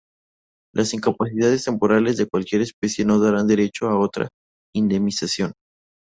[0.73, 4.29] Las incapacidades temporales de cualquiera especie no darán derecho a otra
[4.73, 5.53] indemnización.